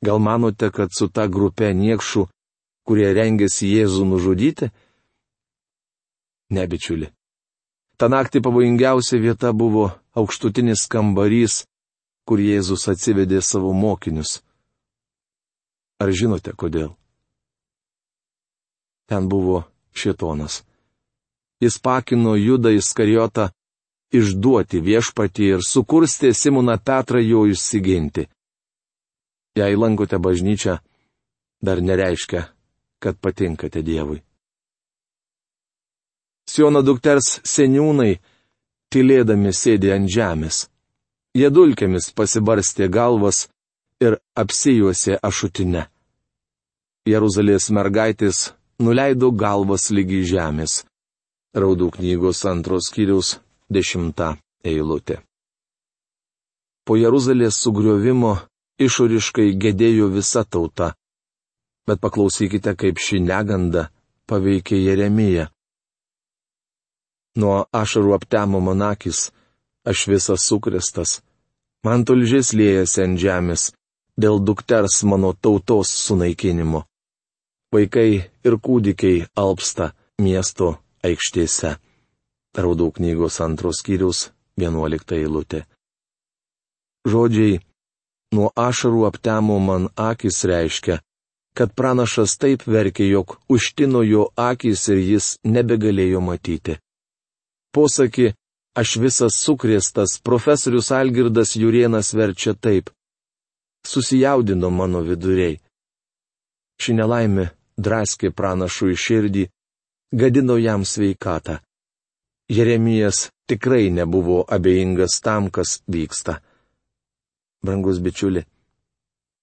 Gal 0.05 0.19
manote, 0.19 0.69
kad 0.69 0.93
su 0.93 1.07
ta 1.07 1.25
grupe 1.31 1.71
niekšų, 1.73 2.27
kurie 2.85 3.09
rengėsi 3.15 3.71
Jėzų 3.71 4.05
nužudyti? 4.05 4.69
Ne, 6.53 6.67
bičiuli. 6.67 7.09
Ta 7.97 8.09
naktį 8.11 8.43
pavojingiausia 8.43 9.17
vieta 9.23 9.53
buvo 9.55 9.93
aukštutinis 10.13 10.85
kambarys, 10.91 11.63
kur 12.25 12.39
Jėzus 12.39 12.87
atsivedė 12.91 13.41
savo 13.41 13.73
mokinius. 13.73 14.41
Ar 16.01 16.11
žinote 16.11 16.53
kodėl? 16.55 16.93
ten 19.13 19.29
buvo 19.29 19.63
šitonas. 19.93 20.63
Jis 21.59 21.79
pakino 21.79 22.35
Judą 22.35 22.71
Iskarijotą 22.73 23.49
išduoti 24.13 24.81
viešpatį 24.81 25.49
ir 25.55 25.61
sukurstė 25.67 26.33
Simoną 26.33 26.79
Petrą 26.87 27.21
jo 27.21 27.45
išsiginti. 27.53 28.27
Jei 29.57 29.77
lankote 29.77 30.17
bažnyčią, 30.17 30.79
dar 31.61 31.81
nereiškia, 31.81 32.41
kad 32.99 33.19
patinkate 33.21 33.83
Dievui. 33.85 34.23
Siono 36.49 36.81
dukters 36.81 37.39
seniūnai, 37.45 38.17
tylėdami 38.91 39.53
sėdė 39.53 39.93
ant 39.95 40.09
žemės. 40.09 40.65
Jie 41.33 41.49
dulkėmis 41.49 42.11
pasibarstė 42.13 42.87
galvas 42.93 43.47
ir 44.05 44.19
apsijuosė 44.37 45.17
ašutinę. 45.29 45.87
Jeruzalės 47.09 47.71
mergaitės 47.73 48.51
nuleido 48.79 49.31
galvas 49.33 49.89
lygi 49.89 50.21
žemės. 50.29 50.83
Raudų 51.57 51.89
knygos 51.97 52.45
antros 52.49 52.91
kiriaus 52.93 53.39
dešimta 53.69 54.35
eilutė. 54.63 55.19
Po 56.85 56.97
Jeruzalės 57.01 57.57
sugriovimo 57.65 58.37
išoriškai 58.77 59.49
gedėjo 59.65 60.13
visa 60.13 60.43
tauta. 60.45 60.93
Bet 61.87 61.99
paklausykite, 61.99 62.77
kaip 62.77 63.01
ši 63.01 63.19
neganda 63.25 63.89
paveikė 64.29 64.77
Jeremiją. 64.79 65.49
Nuo 67.41 67.63
ašarų 67.73 68.13
aptemo 68.19 68.61
manakis, 68.61 69.31
aš 69.85 70.07
visas 70.07 70.45
sukrestas. 70.47 71.21
Man 71.85 72.05
tulžis 72.07 72.53
liejasi 72.55 73.03
ant 73.03 73.19
žemės, 73.19 73.71
dėl 74.17 74.39
dukters 74.39 75.01
mano 75.03 75.33
tautos 75.33 75.91
sunaikinimo. 76.05 76.85
Vaikai 77.73 78.09
ir 78.45 78.55
kūdikiai 78.65 79.25
alpsta 79.35 79.91
miesto 80.21 80.77
aikštėse. 81.03 81.75
Raudų 82.53 82.91
knygos 82.99 83.39
antros 83.41 83.81
skyrius, 83.81 84.29
vienuolikta 84.59 85.17
eilutė. 85.17 85.63
Žodžiai, 87.09 87.57
nuo 88.37 88.51
ašarų 88.55 89.07
aptemo 89.09 89.57
man 89.59 89.89
akis 89.97 90.43
reiškia, 90.47 90.99
kad 91.57 91.73
pranašas 91.75 92.37
taip 92.37 92.63
verkė, 92.69 93.09
jog 93.09 93.37
užtino 93.49 94.03
jo 94.05 94.29
akis 94.37 94.87
ir 94.93 95.01
jis 95.01 95.27
nebegalėjo 95.43 96.21
matyti. 96.21 96.77
Posakį, 97.73 98.33
aš 98.73 98.97
visas 98.97 99.37
sukrėstas, 99.37 100.19
profesorius 100.25 100.91
Algirdas 100.91 101.55
Jurienas 101.55 102.13
verčia 102.13 102.53
taip. 102.53 102.89
Susijaudino 103.85 104.69
mano 104.69 105.01
viduriai. 105.03 105.59
Ši 106.81 106.95
nelaimė 106.97 107.49
draskė 107.77 108.31
pranašui 108.31 108.95
širdį, 108.95 109.43
gadino 110.13 110.57
jam 110.57 110.85
sveikatą. 110.85 111.59
Jeremijas 112.49 113.29
tikrai 113.47 113.89
nebuvo 113.89 114.43
abejingas 114.49 115.19
tam, 115.21 115.49
kas 115.49 115.81
vyksta. 115.87 116.39
Brangus 117.63 117.99
bičiuli, 118.03 118.43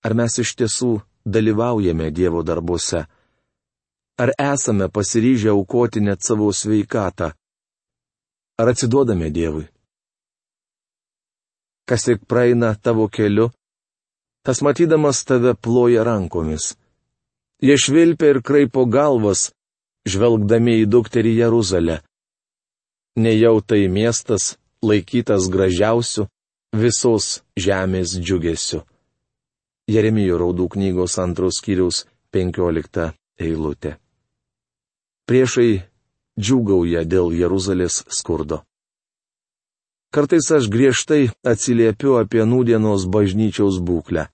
ar 0.04 0.14
mes 0.14 0.36
iš 0.42 0.54
tiesų 0.58 0.92
dalyvaujame 1.24 2.10
Dievo 2.10 2.42
darbuose? 2.42 3.06
Ar 4.20 4.32
esame 4.36 4.90
pasiryžę 4.92 5.48
aukoti 5.54 6.00
net 6.04 6.20
savo 6.20 6.52
sveikatą? 6.52 7.32
Ar 8.60 8.68
atsiduodame 8.68 9.30
Dievui? 9.32 9.64
Kas 11.88 12.04
tik 12.04 12.26
praeina 12.28 12.74
tavo 12.84 13.06
keliu, 13.08 13.48
tas 14.44 14.60
matydamas 14.66 15.24
tave 15.24 15.54
ploja 15.64 16.04
rankomis. 16.04 16.74
Jie 17.64 17.76
švilpia 17.84 18.34
ir 18.34 18.40
kraipo 18.44 18.84
galvas, 18.96 19.48
žvelgdami 20.12 20.76
į 20.82 20.90
dukterį 20.92 21.32
Jeruzalę. 21.40 21.96
Nejau 23.16 23.60
tai 23.64 23.88
miestas, 23.88 24.56
laikytas 24.84 25.48
gražiausiu 25.52 26.28
visos 26.82 27.40
žemės 27.56 28.14
džiugesiu. 28.20 28.84
Jeremijo 29.90 30.36
raudų 30.40 30.68
knygos 30.76 31.16
antros 31.18 31.58
skyriaus 31.60 32.04
penkiolikta 32.32 33.12
eilutė. 33.40 33.96
Priešai 35.26 35.89
džiugauja 36.40 37.04
dėl 37.04 37.30
Jeruzalės 37.36 38.00
skurdo. 38.08 38.62
Kartais 40.10 40.48
aš 40.56 40.66
griežtai 40.72 41.28
atsiliepiu 41.46 42.16
apie 42.22 42.42
nūdienos 42.42 43.06
bažnyčiaus 43.06 43.78
būklę. 43.78 44.26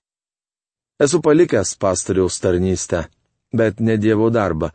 Esu 1.03 1.21
palikęs 1.21 1.75
pastoriaus 1.77 2.39
tarnystę 2.41 3.05
bet 3.53 3.79
ne 3.79 3.97
Dievo 3.97 4.29
darbą. 4.29 4.69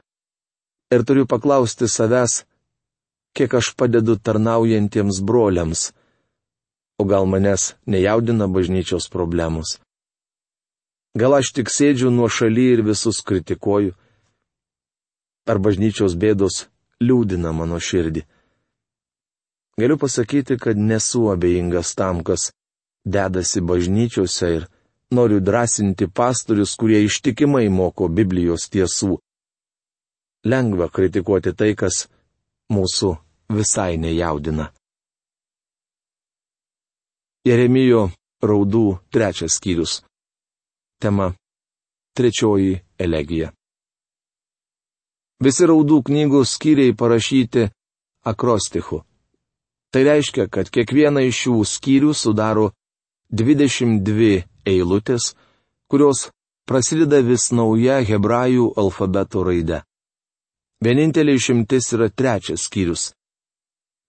Ir 0.93 1.05
turiu 1.05 1.27
paklausti 1.27 1.89
savęs, 1.89 2.45
kiek 3.37 3.55
aš 3.55 3.73
padedu 3.77 4.17
tarnaujantiems 4.17 5.21
broliams. 5.21 5.93
O 7.01 7.05
gal 7.05 7.27
manęs 7.27 7.75
nejaudina 7.87 8.47
bažnyčios 8.49 9.09
problemos? 9.09 9.81
Gal 11.17 11.37
aš 11.37 11.53
tik 11.57 11.69
sėdžiu 11.69 12.13
nuo 12.13 12.29
šaly 12.29 12.67
ir 12.75 12.85
visus 12.85 13.21
kritikuoju? 13.25 13.93
Ar 15.49 15.59
bažnyčios 15.59 16.15
bėdos 16.17 16.69
liūdina 17.03 17.53
mano 17.57 17.79
širdį? 17.83 18.23
Galiu 19.81 19.97
pasakyti, 19.99 20.59
kad 20.61 20.79
nesu 20.79 21.27
abejingas 21.33 21.95
tam, 21.99 22.23
kas 22.25 22.51
dedasi 23.05 23.61
bažnyčiose 23.61 24.51
ir 24.57 24.67
noriu 25.11 25.41
drąsinti 25.41 26.07
pastorius, 26.09 26.77
kurie 26.77 27.03
ištikimai 27.05 27.69
moko 27.69 28.09
Biblijos 28.09 28.69
tiesų. 28.73 29.17
Lengva 30.45 30.89
kritikuoti 30.91 31.53
tai, 31.55 31.73
kas 31.75 32.07
mūsų 32.73 33.17
visai 33.53 33.97
nejaudina. 34.01 34.71
Jeremijo 37.47 38.11
raudų 38.43 38.87
trečias 39.11 39.57
skyrius. 39.59 40.03
Tema- 41.03 41.33
trečioji 42.17 42.81
elegija. 42.99 43.53
Visi 45.43 45.67
raudų 45.67 46.03
knygų 46.07 46.45
skyriai 46.47 46.95
parašyti 46.95 47.67
akrostichu. 48.31 49.03
Tai 49.93 50.03
reiškia, 50.07 50.47
kad 50.49 50.71
kiekvieną 50.71 51.25
iš 51.27 51.41
šių 51.45 51.57
skyrių 51.67 52.13
sudaro 52.15 52.69
22 53.33 54.45
eilutės, 54.69 55.33
kurios 55.91 56.29
prasideda 56.69 57.19
vis 57.27 57.51
nauja 57.53 57.99
hebrajų 58.07 58.71
alfabeto 58.79 59.43
raide. 59.45 59.83
Vienintelė 60.83 61.35
išimtis 61.39 61.91
yra 61.97 62.09
trečias 62.09 62.69
skyrius. 62.69 63.11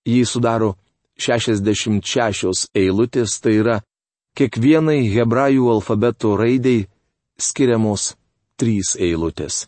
Jį 0.06 0.24
sudaro 0.30 0.76
66 1.18 2.70
eilutės, 2.78 3.40
tai 3.42 3.58
yra 3.60 3.82
kiekvienai 4.38 5.02
hebrajų 5.14 5.70
alfabeto 5.76 6.38
raidai 6.38 6.84
skiriamos 7.38 8.14
trys 8.58 8.96
eilutės. 9.00 9.68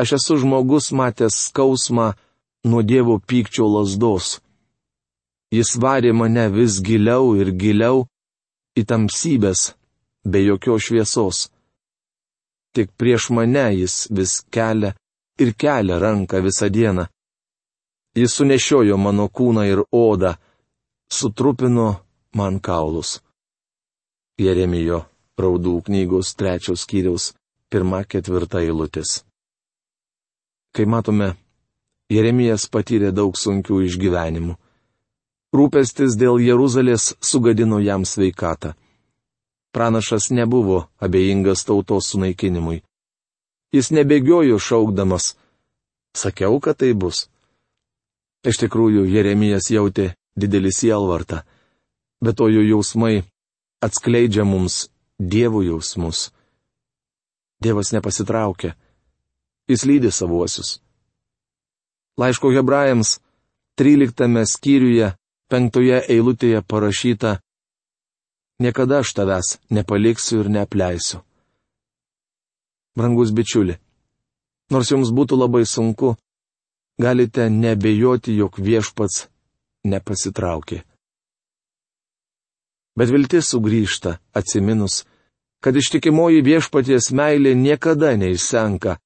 Aš 0.00 0.12
esu 0.18 0.36
žmogus 0.42 0.92
matęs 0.92 1.34
skausmą 1.46 2.12
nuo 2.68 2.82
Dievo 2.82 3.16
pykčio 3.28 3.66
lasdos. 3.74 4.26
Jis 5.56 5.70
varė 5.82 6.12
mane 6.12 6.46
vis 6.56 6.80
giliau 6.86 7.32
ir 7.40 7.52
giliau 7.62 8.04
į 8.76 8.82
tamsybės, 8.90 9.60
be 10.30 10.42
jokios 10.44 10.88
šviesos. 10.88 11.38
Tik 12.74 12.92
prieš 12.98 13.30
mane 13.36 13.66
jis 13.80 13.94
vis 14.16 14.32
kelia 14.54 14.92
ir 15.42 15.54
kelia 15.62 15.96
ranką 16.02 16.42
visą 16.44 16.68
dieną. 16.76 17.06
Jis 18.20 18.34
sunešiojo 18.36 18.96
mano 18.96 19.28
kūną 19.36 19.62
ir 19.72 19.80
odą, 19.92 20.34
sutrupino 21.08 21.88
man 22.36 22.60
kaulus. 22.60 23.20
Jeremijo 24.36 25.00
raudų 25.40 25.74
knygos 25.88 26.34
trečios 26.36 26.84
skyriaus 26.84 27.32
pirma 27.70 28.02
ketvirta 28.04 28.60
eilutės. 28.64 29.22
Kai 30.76 30.84
matome, 30.84 31.30
Jeremijas 32.12 32.66
patyrė 32.68 33.08
daug 33.16 33.38
sunkių 33.40 33.78
išgyvenimų. 33.86 34.58
Rūpestis 35.56 36.18
dėl 36.20 36.36
Jeruzalės 36.44 37.14
sugadino 37.24 37.78
jam 37.80 38.04
sveikatą. 38.04 38.74
Pranašas 39.72 40.28
nebuvo 40.36 40.82
abejingas 41.00 41.64
tautos 41.64 42.10
sunaikinimui. 42.12 42.82
Jis 43.72 43.90
nebėgiojo 43.96 44.60
šaukdamas. 44.60 45.32
Sakiau, 46.16 46.60
kad 46.60 46.76
tai 46.84 46.92
bus. 46.92 47.26
Iš 48.44 48.60
tikrųjų, 48.62 49.08
Jeremijas 49.08 49.70
jautė 49.72 50.12
didelį 50.36 50.72
sielvartą, 50.76 51.42
bet 52.20 52.36
to 52.36 52.52
jo 52.52 52.62
jausmai 52.62 53.24
atskleidžia 53.80 54.44
mums 54.44 54.90
dievų 55.18 55.64
jausmus. 55.72 56.30
Dievas 57.64 57.96
nepasitraukia. 57.96 58.76
Jis 59.68 59.84
lydi 59.84 60.10
savuosius. 60.10 60.80
Laiško 62.18 62.52
hebrajams 62.54 63.18
13 63.78 64.44
skyriuje 64.48 65.14
penktoje 65.50 66.02
eilutėje 66.08 66.62
parašyta 66.62 67.38
Niekada 68.58 69.02
aš 69.04 69.12
tavęs 69.12 69.48
nepaliksiu 69.70 70.40
ir 70.40 70.48
neapleisiu. 70.48 71.18
Brangus 72.96 73.34
bičiuli, 73.36 73.76
Nors 74.70 74.90
jums 74.90 75.12
būtų 75.14 75.36
labai 75.38 75.62
sunku, 75.62 76.16
galite 76.98 77.46
nebejoti, 77.52 78.34
jog 78.34 78.56
viešpats 78.58 79.26
nepasitraukė. 79.86 80.80
Bet 82.98 83.12
viltis 83.12 83.52
sugrįžta, 83.52 84.16
atsiminus, 84.34 85.04
kad 85.62 85.76
ištikimoji 85.76 86.42
viešpaties 86.42 87.12
meilė 87.14 87.52
niekada 87.54 88.16
neišsenka, 88.18 88.96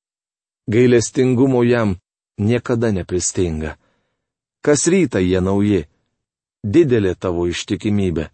gailestingumo 0.71 1.65
jam 1.65 1.97
niekada 2.39 2.93
nepristinga. 2.93 3.77
Kas 4.65 4.87
rytą 4.93 5.19
jie 5.19 5.41
nauji, 5.41 5.85
didelė 6.65 7.15
tavo 7.19 7.47
ištikimybė. 7.51 8.31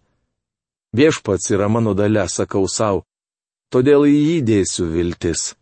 Viešpats 0.97 1.51
yra 1.55 1.67
mano 1.69 1.93
dalė, 1.97 2.27
sakau 2.29 2.67
savo, 2.67 3.05
todėl 3.71 4.05
į 4.07 4.15
jį 4.15 4.41
dėsiu 4.49 4.85
viltis. 4.91 5.55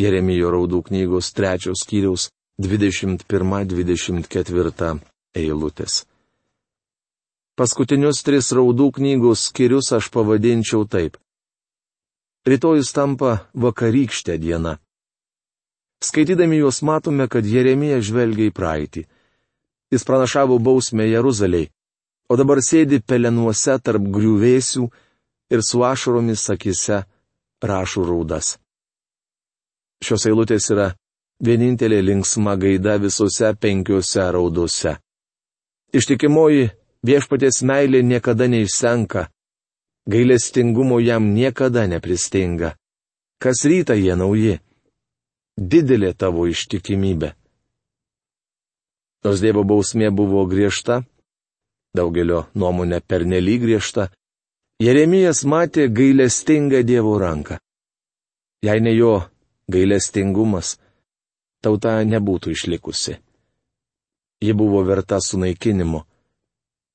Jeremijo 0.00 0.50
raudų 0.54 0.82
knygos 0.88 1.32
trečios 1.36 1.78
skyriaus 1.84 2.22
21-24 2.60 4.98
eilutės. 5.36 6.06
Paskutinius 7.56 8.22
tris 8.24 8.52
raudų 8.56 8.90
knygos 8.96 9.40
skyrius 9.50 9.92
aš 9.92 10.08
pavadinčiau 10.14 10.82
taip. 10.88 11.12
Rytojus 12.48 12.92
tampa 12.96 13.30
vakarykštė 13.52 14.38
diena. 14.40 14.80
Skaitydami 16.04 16.56
juos 16.56 16.80
matome, 16.82 17.28
kad 17.28 17.44
Jeremija 17.46 18.00
žvelgia 18.00 18.48
į 18.48 18.54
praeitį. 18.56 19.04
Jis 19.92 20.06
pranašavo 20.08 20.56
bausmę 20.58 21.04
Jeruzaliai, 21.10 21.68
o 22.30 22.36
dabar 22.40 22.62
sėdi 22.64 23.02
pelenuose 23.02 23.76
tarp 23.84 24.06
griuvėsių 24.14 24.86
ir 25.50 25.62
su 25.66 25.82
ašaromis 25.84 26.46
akise 26.54 27.02
rašo 27.60 28.06
raudas. 28.06 28.54
Šios 30.00 30.24
eilutės 30.30 30.70
yra 30.72 30.86
vienintelė 31.44 32.00
linksma 32.06 32.54
gaida 32.56 32.96
visose 33.02 33.50
penkiuose 33.60 34.24
raudose. 34.32 34.94
Ištikimoji 35.92 36.70
viešpatės 37.04 37.60
meilė 37.66 38.00
niekada 38.06 38.48
neišsenka, 38.48 39.26
gailestingumo 40.08 41.00
jam 41.02 41.34
niekada 41.34 41.84
nepristinga. 41.90 42.72
Kas 43.42 43.64
rytą 43.68 43.98
jie 43.98 44.16
nauji 44.16 44.56
didelė 45.56 46.12
tavo 46.14 46.46
ištikimybė. 46.50 47.34
Nors 49.24 49.40
Dievo 49.44 49.64
bausmė 49.64 50.08
buvo 50.10 50.46
griežta, 50.48 51.02
daugelio 51.94 52.46
nuomonė 52.54 53.00
pernelyg 53.00 53.66
griežta, 53.66 54.08
Jeremijas 54.80 55.44
matė 55.44 55.90
gailestingą 55.92 56.80
Dievo 56.88 57.18
ranką. 57.20 57.58
Jei 58.64 58.80
ne 58.80 58.94
jo 58.96 59.12
gailestingumas, 59.68 60.78
tauta 61.60 61.98
nebūtų 62.04 62.54
išlikusi. 62.56 63.18
Ji 64.40 64.52
buvo 64.56 64.80
verta 64.88 65.20
sunaikinimo. 65.20 66.06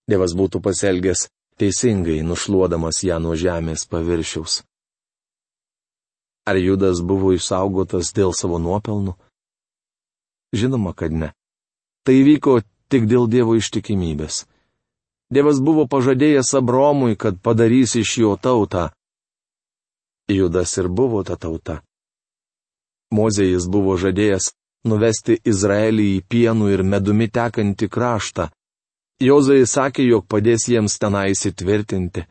Dievas 0.10 0.34
būtų 0.38 0.62
pasielgęs 0.66 1.28
teisingai, 1.62 2.24
nušluodamas 2.26 3.04
ją 3.06 3.20
nuo 3.22 3.36
žemės 3.38 3.86
paviršiaus. 3.90 4.64
Ar 6.46 6.58
Judas 6.62 7.02
buvo 7.02 7.34
išsaugotas 7.34 8.14
dėl 8.14 8.34
savo 8.38 8.60
nuopelnų? 8.62 9.16
Žinoma, 10.56 10.94
kad 10.94 11.12
ne. 11.12 11.32
Tai 12.06 12.18
vyko 12.22 12.60
tik 12.90 13.08
dėl 13.10 13.26
Dievo 13.28 13.56
ištikimybės. 13.58 14.44
Dievas 15.34 15.58
buvo 15.58 15.88
pažadėjęs 15.90 16.54
Abromui, 16.60 17.18
kad 17.18 17.42
padarys 17.42 17.96
iš 17.98 18.18
jo 18.22 18.36
tautą. 18.38 18.92
Judas 20.30 20.78
ir 20.78 20.88
buvo 20.90 21.24
ta 21.26 21.36
tauta. 21.36 21.82
Mozėjas 23.14 23.66
buvo 23.70 23.98
žadėjęs 23.98 24.52
nuvesti 24.86 25.40
Izraelį 25.46 26.06
į 26.18 26.22
pienų 26.30 26.70
ir 26.74 26.84
medumi 26.86 27.28
tekantį 27.30 27.90
kraštą. 27.90 28.50
Jozai 29.22 29.64
sakė, 29.66 30.06
jog 30.06 30.26
padės 30.30 30.68
jiems 30.70 30.98
tenai 31.02 31.32
įsitvirtinti. 31.34 32.26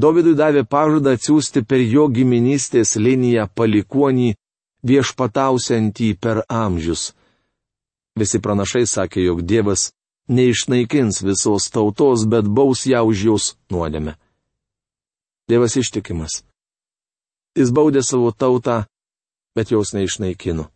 Dovydui 0.00 0.36
davė 0.38 0.62
pažadą 0.64 1.12
atsiųsti 1.16 1.64
per 1.68 1.82
jo 1.84 2.06
giminystės 2.08 2.96
liniją 2.96 3.48
palikuonį 3.58 4.30
viešpatausiantį 4.88 6.08
per 6.22 6.44
amžius. 6.48 7.10
Visi 8.16 8.40
pranašai 8.40 8.86
sakė, 8.88 9.24
jog 9.28 9.42
Dievas 9.50 9.90
neišnaikins 10.30 11.20
visos 11.26 11.68
tautos, 11.74 12.24
bet 12.32 12.48
baus 12.48 12.86
ją 12.86 13.02
už 13.10 13.24
jos 13.28 13.44
nuodėmę. 13.72 14.16
Dievas 15.50 15.76
ištikimas. 15.76 16.42
Jis 17.58 17.72
baudė 17.74 18.04
savo 18.06 18.30
tautą, 18.32 18.84
bet 19.56 19.72
jos 19.74 19.92
neišnaikino. 19.96 20.68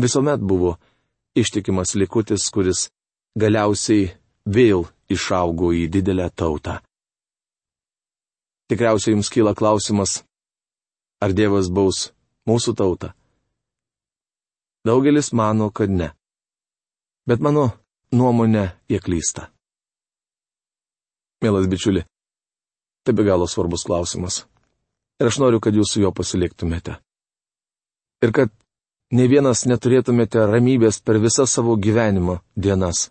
Visuomet 0.00 0.40
buvo 0.40 0.78
ištikimas 1.36 1.94
likutis, 2.00 2.48
kuris 2.50 2.88
galiausiai 3.38 4.08
vėl 4.48 4.88
išaugo 5.12 5.74
į 5.76 5.86
didelę 5.92 6.30
tautą. 6.34 6.80
Tikriausiai 8.72 9.12
jums 9.12 9.28
kyla 9.28 9.52
klausimas, 9.52 10.22
ar 11.20 11.34
Dievas 11.36 11.66
baus 11.68 12.06
mūsų 12.48 12.72
tautą? 12.72 13.10
Daugelis 14.88 15.28
mano, 15.36 15.66
kad 15.68 15.92
ne. 15.92 16.08
Bet 17.28 17.44
mano 17.44 17.66
nuomonė 18.16 18.64
jie 18.88 19.02
klysta. 19.04 19.50
Mielas 21.44 21.68
bičiuli, 21.68 22.06
tai 23.04 23.12
be 23.12 23.28
galo 23.28 23.44
svarbus 23.44 23.84
klausimas. 23.84 24.46
Ir 25.20 25.28
aš 25.28 25.42
noriu, 25.44 25.60
kad 25.60 25.76
jūs 25.76 25.92
su 25.92 26.00
juo 26.00 26.16
pasiliktumėte. 26.16 26.96
Ir 28.24 28.32
kad 28.32 28.56
ne 29.12 29.28
vienas 29.28 29.66
neturėtumėte 29.68 30.48
ramybės 30.48 31.04
per 31.04 31.20
visą 31.20 31.44
savo 31.44 31.76
gyvenimo 31.76 32.40
dienas, 32.56 33.10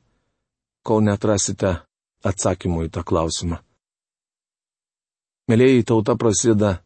kol 0.82 1.06
netrasite 1.06 1.84
atsakymų 2.26 2.90
į 2.90 2.98
tą 2.98 3.06
klausimą. 3.06 3.62
Mėlyjei 5.52 5.84
tauta 5.84 6.16
prasideda 6.16 6.78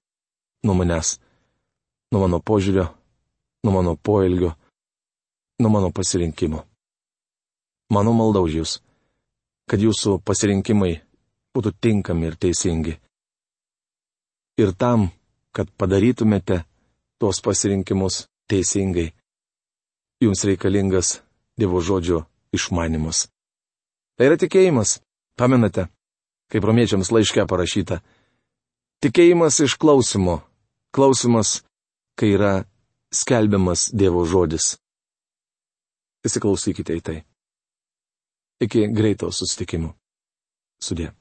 nuo 0.66 0.74
manęs, 0.74 1.20
nuo 2.10 2.24
mano 2.24 2.40
požiūrio, 2.42 2.88
nuo 3.62 3.74
mano 3.76 3.94
poelgio, 3.96 4.56
nuo 5.62 5.70
mano 5.70 5.92
pasirinkimo. 5.94 6.64
Mano 7.94 8.14
malda 8.18 8.42
už 8.42 8.56
jūs, 8.58 8.72
kad 9.70 9.84
jūsų 9.86 10.18
pasirinkimai 10.26 10.96
būtų 11.54 11.76
tinkami 11.78 12.32
ir 12.32 12.40
teisingi. 12.42 12.96
Ir 14.58 14.74
tam, 14.74 15.12
kad 15.54 15.70
padarytumėte 15.78 16.64
tuos 17.22 17.44
pasirinkimus 17.46 18.26
teisingai, 18.50 19.12
jums 20.26 20.42
reikalingas 20.48 21.20
Dievo 21.56 21.80
žodžio 21.80 22.26
išmanimas. 22.52 23.30
Tai 24.18 24.28
yra 24.28 24.36
tikėjimas, 24.36 24.98
pamenate, 25.40 25.86
kaip 26.52 26.66
romiečiams 26.68 27.14
laiške 27.16 27.46
parašyta. 27.48 28.02
Tikėjimas 29.06 29.60
iš 29.62 29.76
klausimo. 29.78 30.40
Klausimas, 30.90 31.60
kai 32.18 32.32
yra 32.34 32.54
skelbiamas 33.14 33.92
Dievo 33.94 34.24
žodis. 34.26 34.80
Įsiklausykite 36.26 36.96
į 36.98 37.04
tai. 37.06 37.18
Iki 38.66 38.88
greito 38.98 39.30
susitikimo. 39.30 39.92
Sudė. 40.82 41.12